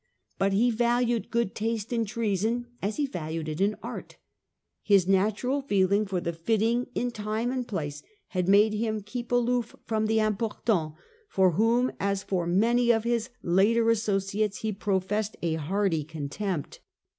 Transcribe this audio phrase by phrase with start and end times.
[0.39, 4.17] But he valued good taste in treason as he valued it in any art.
[4.81, 9.75] His natural feeling for the fitting in time and place had made him keep aloof
[9.85, 10.97] from the' Importants,'
[11.29, 16.79] for whom, as for many of his later associates, he professed a hearty contempt.